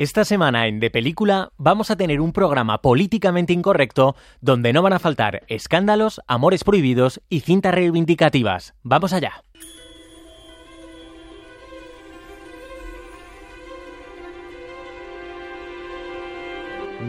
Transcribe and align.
Esta 0.00 0.24
semana 0.24 0.66
en 0.66 0.80
De 0.80 0.88
Película 0.88 1.52
vamos 1.58 1.90
a 1.90 1.96
tener 1.96 2.22
un 2.22 2.32
programa 2.32 2.80
políticamente 2.80 3.52
incorrecto 3.52 4.16
donde 4.40 4.72
no 4.72 4.80
van 4.80 4.94
a 4.94 4.98
faltar 4.98 5.42
escándalos, 5.46 6.22
amores 6.26 6.64
prohibidos 6.64 7.20
y 7.28 7.40
cintas 7.40 7.74
reivindicativas. 7.74 8.72
Vamos 8.82 9.12
allá. 9.12 9.44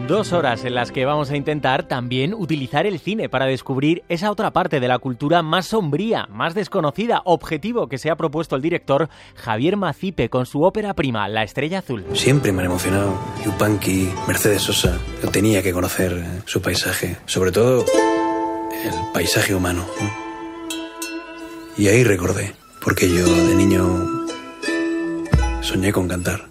Dos 0.07 0.31
horas 0.31 0.63
en 0.63 0.73
las 0.73 0.91
que 0.91 1.05
vamos 1.05 1.31
a 1.31 1.35
intentar 1.35 1.87
también 1.87 2.33
utilizar 2.33 2.85
el 2.85 2.99
cine 2.99 3.27
para 3.27 3.45
descubrir 3.45 4.03
esa 4.07 4.31
otra 4.31 4.51
parte 4.51 4.79
de 4.79 4.87
la 4.87 4.99
cultura 4.99 5.41
más 5.41 5.67
sombría, 5.67 6.27
más 6.29 6.53
desconocida, 6.53 7.21
objetivo 7.25 7.87
que 7.87 7.97
se 7.97 8.09
ha 8.09 8.15
propuesto 8.15 8.55
el 8.55 8.61
director 8.61 9.09
Javier 9.35 9.75
Macipe 9.75 10.29
con 10.29 10.45
su 10.45 10.63
ópera 10.63 10.93
prima 10.93 11.27
La 11.27 11.43
Estrella 11.43 11.79
Azul. 11.79 12.05
Siempre 12.13 12.53
me 12.53 12.61
han 12.61 12.67
emocionado 12.67 13.13
Yupanqui, 13.45 14.09
Mercedes 14.27 14.61
Sosa. 14.61 14.97
Yo 15.21 15.29
tenía 15.29 15.61
que 15.61 15.73
conocer 15.73 16.13
eh, 16.13 16.41
su 16.45 16.61
paisaje, 16.61 17.17
sobre 17.25 17.51
todo 17.51 17.85
el 17.85 19.13
paisaje 19.13 19.53
humano. 19.53 19.85
Y 21.77 21.87
ahí 21.87 22.03
recordé, 22.03 22.53
porque 22.83 23.09
yo 23.09 23.25
de 23.25 23.55
niño 23.55 24.27
soñé 25.61 25.91
con 25.91 26.07
cantar. 26.07 26.50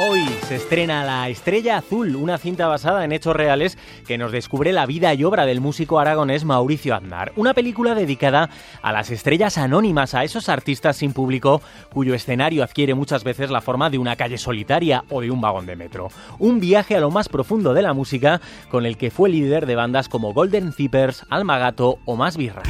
Hoy 0.00 0.24
se 0.46 0.54
estrena 0.54 1.04
La 1.04 1.28
Estrella 1.28 1.78
Azul, 1.78 2.14
una 2.14 2.38
cinta 2.38 2.68
basada 2.68 3.04
en 3.04 3.10
hechos 3.10 3.34
reales 3.34 3.76
que 4.06 4.16
nos 4.16 4.30
descubre 4.30 4.72
la 4.72 4.86
vida 4.86 5.12
y 5.12 5.24
obra 5.24 5.44
del 5.44 5.60
músico 5.60 5.98
aragonés 5.98 6.44
Mauricio 6.44 6.94
Aznar. 6.94 7.32
Una 7.34 7.52
película 7.52 7.96
dedicada 7.96 8.48
a 8.80 8.92
las 8.92 9.10
estrellas 9.10 9.58
anónimas, 9.58 10.14
a 10.14 10.22
esos 10.22 10.48
artistas 10.48 10.98
sin 10.98 11.12
público 11.12 11.62
cuyo 11.92 12.14
escenario 12.14 12.62
adquiere 12.62 12.94
muchas 12.94 13.24
veces 13.24 13.50
la 13.50 13.60
forma 13.60 13.90
de 13.90 13.98
una 13.98 14.14
calle 14.14 14.38
solitaria 14.38 15.02
o 15.08 15.20
de 15.20 15.32
un 15.32 15.40
vagón 15.40 15.66
de 15.66 15.74
metro. 15.74 16.10
Un 16.38 16.60
viaje 16.60 16.94
a 16.94 17.00
lo 17.00 17.10
más 17.10 17.28
profundo 17.28 17.74
de 17.74 17.82
la 17.82 17.92
música 17.92 18.40
con 18.70 18.86
el 18.86 18.98
que 18.98 19.10
fue 19.10 19.30
líder 19.30 19.66
de 19.66 19.74
bandas 19.74 20.08
como 20.08 20.32
Golden 20.32 20.72
Zippers, 20.72 21.26
Almagato 21.28 21.98
o 22.04 22.14
Más 22.14 22.36
valle 22.36 22.62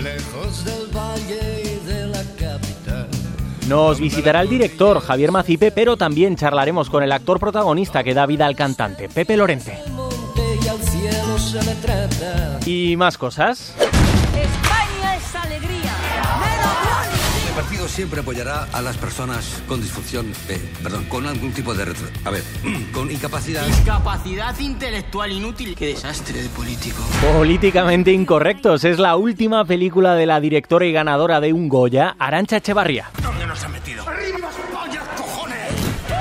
nos 3.69 4.01
visitará 4.01 4.41
el 4.41 4.49
director 4.49 4.99
Javier 5.01 5.31
Macipe, 5.31 5.71
pero 5.71 5.99
también 5.99 6.37
charlaremos 6.37 6.89
con 6.89 7.03
el 7.03 7.13
actor 7.13 7.39
protagonista 7.39 8.03
que 8.03 8.15
da 8.15 8.25
vida 8.25 8.47
al 8.47 8.57
cantante, 8.57 9.11
Pepe 9.11 9.37
Lorente. 9.37 9.79
Y 12.65 12.97
más 12.97 13.19
cosas. 13.19 13.75
España 13.79 15.17
es 15.17 15.35
alegría. 15.35 15.93
El 17.49 17.55
partido 17.55 17.89
siempre 17.89 18.21
apoyará 18.21 18.69
a 18.73 18.81
las 18.81 18.97
personas 18.97 19.63
con 19.69 19.83
disfunción, 19.83 20.33
eh, 20.49 20.59
perdón, 20.83 21.05
con 21.05 21.27
algún 21.27 21.53
tipo 21.53 21.75
de 21.75 21.85
retro. 21.85 22.07
A 22.25 22.31
ver, 22.31 22.45
con 22.93 23.11
incapacidad. 23.11 23.67
Discapacidad 23.67 24.59
intelectual 24.61 25.31
inútil. 25.33 25.75
Qué 25.75 25.89
desastre 25.89 26.43
de 26.43 26.49
político. 26.49 27.03
Políticamente 27.37 28.13
incorrectos. 28.13 28.85
Es 28.85 28.99
la 28.99 29.17
última 29.17 29.65
película 29.67 30.15
de 30.15 30.25
la 30.25 30.41
directora 30.41 30.87
y 30.87 30.93
ganadora 30.93 31.41
de 31.41 31.53
un 31.53 31.69
Goya, 31.69 32.17
Arancha 32.19 32.57
Echevarría. 32.57 33.11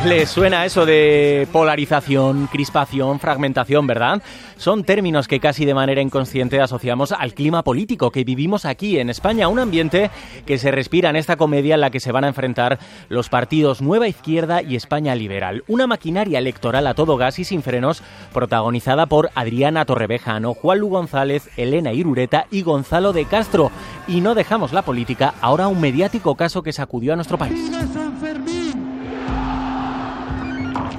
Le 0.07 0.25
suena 0.25 0.65
eso 0.65 0.85
de 0.85 1.49
polarización, 1.51 2.47
crispación, 2.47 3.19
fragmentación, 3.19 3.87
¿verdad? 3.87 4.21
Son 4.55 4.85
términos 4.85 5.27
que 5.27 5.41
casi 5.41 5.65
de 5.65 5.73
manera 5.73 6.01
inconsciente 6.01 6.61
asociamos 6.61 7.11
al 7.11 7.33
clima 7.33 7.61
político 7.61 8.09
que 8.09 8.23
vivimos 8.23 8.63
aquí 8.63 8.99
en 8.99 9.09
España, 9.09 9.49
un 9.49 9.59
ambiente 9.59 10.09
que 10.45 10.57
se 10.59 10.71
respira 10.71 11.09
en 11.09 11.17
esta 11.17 11.35
comedia 11.35 11.75
en 11.75 11.81
la 11.81 11.89
que 11.89 11.99
se 11.99 12.13
van 12.13 12.23
a 12.23 12.29
enfrentar 12.29 12.79
los 13.09 13.27
partidos 13.27 13.81
Nueva 13.81 14.07
Izquierda 14.07 14.61
y 14.61 14.77
España 14.77 15.13
Liberal. 15.13 15.65
Una 15.67 15.87
maquinaria 15.87 16.39
electoral 16.39 16.87
a 16.87 16.93
todo 16.93 17.17
gas 17.17 17.37
y 17.39 17.43
sin 17.43 17.61
frenos, 17.61 18.01
protagonizada 18.33 19.07
por 19.07 19.29
Adriana 19.35 19.83
Torrevejano, 19.83 20.53
Juan 20.53 20.79
Lu 20.79 20.87
González, 20.87 21.49
Elena 21.57 21.91
Irureta 21.91 22.47
y 22.49 22.61
Gonzalo 22.61 23.11
de 23.11 23.25
Castro. 23.25 23.71
Y 24.07 24.21
no 24.21 24.35
dejamos 24.35 24.71
la 24.71 24.83
política, 24.83 25.33
ahora 25.41 25.67
un 25.67 25.81
mediático 25.81 26.35
caso 26.35 26.63
que 26.63 26.71
sacudió 26.71 27.11
a 27.11 27.17
nuestro 27.17 27.37
país. 27.37 27.69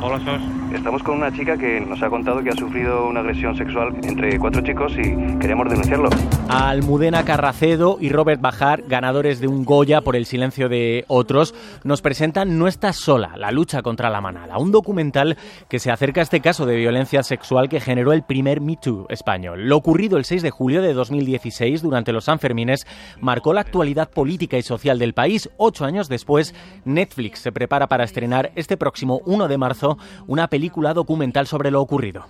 Hola, 0.00 0.20
Sos. 0.20 0.40
Estamos 0.72 1.02
con 1.02 1.16
una 1.16 1.32
chica 1.32 1.58
que 1.58 1.80
nos 1.80 2.00
ha 2.04 2.08
contado 2.08 2.40
que 2.44 2.50
ha 2.50 2.54
sufrido 2.54 3.08
una 3.08 3.18
agresión 3.18 3.56
sexual 3.56 3.96
entre 4.04 4.38
cuatro 4.38 4.62
chicos 4.62 4.92
y 4.92 5.38
queremos 5.38 5.68
denunciarlo. 5.68 6.08
Almudena 6.48 7.26
Carracedo 7.26 7.98
y 8.00 8.08
Robert 8.08 8.40
Bajar, 8.40 8.82
ganadores 8.88 9.38
de 9.38 9.48
un 9.48 9.66
Goya 9.66 10.00
por 10.00 10.16
el 10.16 10.24
silencio 10.24 10.70
de 10.70 11.04
otros, 11.06 11.54
nos 11.84 12.00
presentan 12.00 12.58
No 12.58 12.68
estás 12.68 12.96
sola, 12.96 13.36
la 13.36 13.50
lucha 13.50 13.82
contra 13.82 14.08
la 14.08 14.22
manada, 14.22 14.56
un 14.56 14.72
documental 14.72 15.36
que 15.68 15.78
se 15.78 15.90
acerca 15.90 16.20
a 16.20 16.22
este 16.22 16.40
caso 16.40 16.64
de 16.64 16.76
violencia 16.76 17.22
sexual 17.22 17.68
que 17.68 17.80
generó 17.80 18.14
el 18.14 18.22
primer 18.22 18.62
Me 18.62 18.76
Too 18.76 19.06
español. 19.10 19.68
Lo 19.68 19.76
ocurrido 19.76 20.16
el 20.16 20.24
6 20.24 20.40
de 20.40 20.50
julio 20.50 20.80
de 20.80 20.94
2016 20.94 21.82
durante 21.82 22.12
los 22.12 22.24
Sanfermines 22.24 22.86
marcó 23.20 23.52
la 23.52 23.60
actualidad 23.60 24.08
política 24.08 24.56
y 24.56 24.62
social 24.62 24.98
del 24.98 25.12
país. 25.12 25.50
Ocho 25.58 25.84
años 25.84 26.08
después, 26.08 26.54
Netflix 26.86 27.40
se 27.40 27.52
prepara 27.52 27.88
para 27.88 28.04
estrenar 28.04 28.52
este 28.54 28.78
próximo 28.78 29.20
1 29.26 29.48
de 29.48 29.58
marzo 29.58 29.98
una 30.26 30.48
película 30.48 30.94
documental 30.94 31.46
sobre 31.46 31.70
lo 31.70 31.82
ocurrido. 31.82 32.24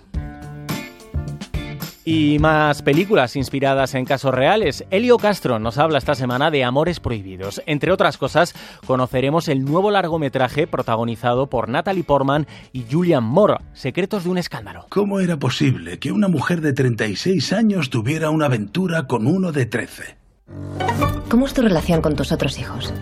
Y 2.05 2.37
más 2.39 2.81
películas 2.81 3.35
inspiradas 3.35 3.93
en 3.93 4.05
casos 4.05 4.33
reales. 4.33 4.85
Elio 4.89 5.17
Castro 5.17 5.59
nos 5.59 5.77
habla 5.77 5.97
esta 5.97 6.15
semana 6.15 6.49
de 6.49 6.63
Amores 6.63 6.99
Prohibidos. 6.99 7.61
Entre 7.65 7.91
otras 7.91 8.17
cosas, 8.17 8.55
conoceremos 8.85 9.47
el 9.47 9.63
nuevo 9.63 9.91
largometraje 9.91 10.65
protagonizado 10.65 11.47
por 11.47 11.69
Natalie 11.69 12.03
Portman 12.03 12.47
y 12.71 12.85
Julian 12.89 13.23
Moore, 13.23 13.57
Secretos 13.73 14.23
de 14.23 14.29
un 14.29 14.37
escándalo. 14.37 14.85
¿Cómo 14.89 15.19
era 15.19 15.37
posible 15.37 15.99
que 15.99 16.11
una 16.11 16.27
mujer 16.27 16.61
de 16.61 16.73
36 16.73 17.53
años 17.53 17.89
tuviera 17.89 18.29
una 18.29 18.45
aventura 18.45 19.05
con 19.07 19.27
uno 19.27 19.51
de 19.51 19.65
13? 19.65 20.17
¿Cómo 21.29 21.45
es 21.45 21.53
tu 21.53 21.61
relación 21.61 22.01
con 22.01 22.15
tus 22.15 22.31
otros 22.31 22.57
hijos? 22.57 22.93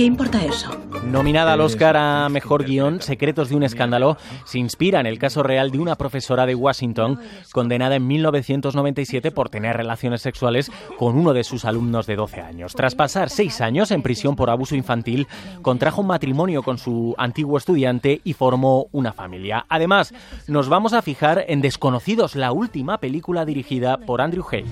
¿Qué 0.00 0.06
importa 0.06 0.42
eso? 0.42 0.70
Nominada 1.04 1.52
al 1.52 1.60
Oscar 1.60 1.94
a 1.98 2.30
Mejor 2.30 2.64
Guión, 2.64 3.02
Secretos 3.02 3.50
de 3.50 3.56
un 3.56 3.64
Escándalo, 3.64 4.16
se 4.46 4.58
inspira 4.58 4.98
en 4.98 5.04
el 5.04 5.18
caso 5.18 5.42
real 5.42 5.70
de 5.70 5.78
una 5.78 5.94
profesora 5.96 6.46
de 6.46 6.54
Washington 6.54 7.20
condenada 7.52 7.96
en 7.96 8.06
1997 8.06 9.30
por 9.30 9.50
tener 9.50 9.76
relaciones 9.76 10.22
sexuales 10.22 10.72
con 10.98 11.18
uno 11.18 11.34
de 11.34 11.44
sus 11.44 11.66
alumnos 11.66 12.06
de 12.06 12.16
12 12.16 12.40
años. 12.40 12.72
Tras 12.74 12.94
pasar 12.94 13.28
seis 13.28 13.60
años 13.60 13.90
en 13.90 14.00
prisión 14.00 14.36
por 14.36 14.48
abuso 14.48 14.74
infantil, 14.74 15.26
contrajo 15.60 16.00
un 16.00 16.06
matrimonio 16.06 16.62
con 16.62 16.78
su 16.78 17.14
antiguo 17.18 17.58
estudiante 17.58 18.22
y 18.24 18.32
formó 18.32 18.86
una 18.92 19.12
familia. 19.12 19.66
Además, 19.68 20.14
nos 20.46 20.70
vamos 20.70 20.94
a 20.94 21.02
fijar 21.02 21.44
en 21.46 21.60
Desconocidos, 21.60 22.36
la 22.36 22.52
última 22.52 22.96
película 23.00 23.44
dirigida 23.44 23.98
por 23.98 24.22
Andrew 24.22 24.46
Hay. 24.50 24.64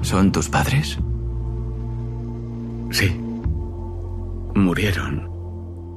¿Son 0.00 0.32
tus 0.32 0.48
padres? 0.48 0.98
Sí. 2.92 3.08
Murieron 4.54 5.30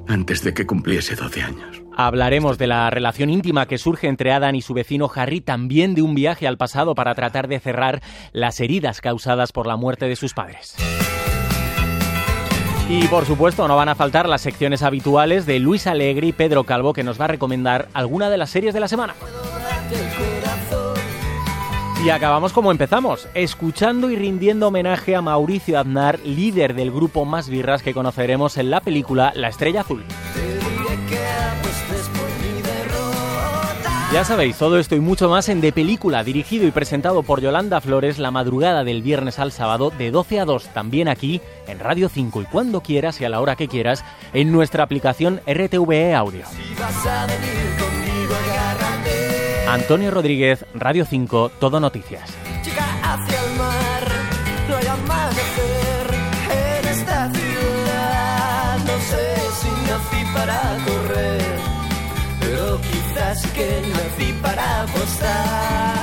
antes 0.08 0.44
de 0.44 0.54
que 0.54 0.66
cumpliese 0.66 1.16
12 1.16 1.42
años. 1.42 1.82
Hablaremos 1.98 2.58
de 2.58 2.68
la 2.68 2.90
relación 2.90 3.30
íntima 3.30 3.68
que 3.68 3.78
surge 3.78 4.08
entre 4.08 4.32
Adam 4.32 4.56
y 4.56 4.62
su 4.62 4.74
vecino 4.74 5.10
Harry, 5.14 5.42
también 5.42 5.96
de 5.96 6.02
un 6.02 6.14
viaje 6.14 6.48
al 6.48 6.58
pasado 6.58 6.94
para 6.94 7.16
tratar 7.16 7.48
de 7.48 7.60
cerrar 7.60 8.02
las 8.34 8.60
heridas 8.60 9.02
causadas 9.02 9.52
por 9.52 9.66
la 9.66 9.78
muerte 9.78 10.08
de 10.08 10.16
sus 10.16 10.34
padres. 10.34 10.76
Y 12.90 13.08
por 13.08 13.26
supuesto 13.26 13.68
no 13.68 13.76
van 13.76 13.90
a 13.90 13.96
faltar 13.96 14.30
las 14.30 14.42
secciones 14.42 14.84
habituales 14.84 15.46
de 15.46 15.60
Luis 15.60 15.88
Alegre 15.88 16.28
y 16.28 16.34
Pedro 16.34 16.66
Calvo 16.66 16.94
que 16.94 17.04
nos 17.04 17.20
va 17.20 17.26
a 17.26 17.30
recomendar 17.30 17.88
alguna 17.94 18.30
de 18.30 18.38
las 18.38 18.52
series 18.52 18.74
de 18.74 18.80
la 18.80 18.88
semana. 18.88 19.16
Y 22.04 22.10
acabamos 22.10 22.54
como 22.54 22.72
empezamos, 22.72 23.28
escuchando 23.34 24.12
y 24.12 24.16
rindiendo 24.16 24.68
homenaje 24.68 25.16
a 25.16 25.22
Mauricio 25.22 25.80
Aznar, 25.80 26.20
líder 26.20 26.76
del 26.76 26.92
grupo 26.92 27.26
Más 27.26 27.50
Birras 27.50 27.82
que 27.82 27.94
conoceremos 27.94 28.58
en 28.58 28.70
la 28.70 28.82
película 28.82 29.32
La 29.36 29.48
Estrella 29.48 29.82
Azul. 29.82 30.04
Ya 34.14 34.24
sabéis, 34.24 34.58
todo 34.58 34.80
esto 34.80 34.96
y 34.96 35.02
mucho 35.02 35.30
más 35.30 35.50
en 35.50 35.60
De 35.60 35.74
Película, 35.74 36.24
dirigido 36.24 36.66
y 36.66 36.72
presentado 36.72 37.24
por 37.24 37.42
Yolanda 37.42 37.82
Flores 37.82 38.18
la 38.18 38.32
madrugada 38.32 38.84
del 38.84 39.02
viernes 39.02 39.40
al 39.40 39.52
sábado 39.52 39.92
de 39.98 40.12
12 40.12 40.40
a 40.40 40.46
2, 40.46 40.68
también 40.70 41.10
aquí 41.10 41.42
en 41.68 41.80
Radio 41.80 42.08
5 42.08 42.44
y 42.44 42.46
cuando 42.46 42.82
quieras 42.82 43.20
y 43.20 43.26
a 43.26 43.30
la 43.30 43.42
hora 43.42 43.56
que 43.56 43.68
quieras 43.68 44.06
en 44.34 44.52
nuestra 44.54 44.84
aplicación 44.84 45.42
RTVE 45.48 46.16
Audio. 46.16 46.46
Antonio 49.76 50.10
Rodríguez, 50.10 50.66
Radio 50.74 51.04
5, 51.04 51.52
Todo 51.60 51.82
Noticias. 51.82 52.34
Chica 52.64 52.86
hacia 53.04 53.44
el 53.44 53.58
mar, 53.58 54.04
no 54.70 54.78
hay 54.78 54.88
amanecer 54.88 56.08
en 56.50 56.88
esta 56.88 57.30
ciudad. 57.30 58.78
No 58.86 58.98
sé 59.02 59.36
si 59.60 59.70
nací 59.90 60.34
para 60.34 60.78
correr, 60.86 61.60
pero 62.40 62.80
quizás 62.80 63.48
que 63.48 63.82
nací 63.92 64.32
para 64.42 64.84
apostar. 64.84 65.95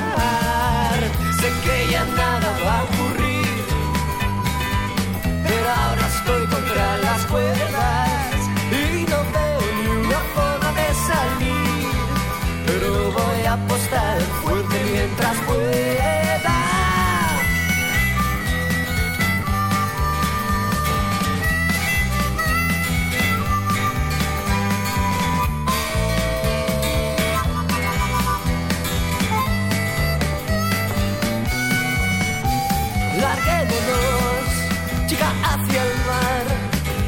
chica 35.13 35.33
hacia 35.45 35.83
el 35.83 35.95
mar, 36.11 36.45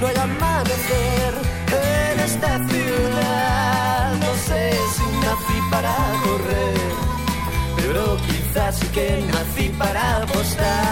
no 0.00 0.06
hay 0.08 0.16
amanecer 0.16 1.32
en 2.12 2.20
esta 2.20 2.50
ciudad. 2.68 4.14
No 4.24 4.32
sé 4.46 4.72
si 4.94 5.06
nací 5.24 5.58
para 5.70 5.94
correr, 6.24 6.90
pero 7.76 8.16
quizás 8.26 8.76
sí 8.78 8.86
que 8.88 9.24
nací 9.32 9.68
para 9.78 10.16
apostar. 10.22 10.83